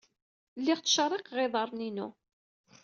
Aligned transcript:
Lliɣ 0.59 0.79
ttcerriqeɣ 0.79 1.37
iḍarren-inu. 1.45 2.07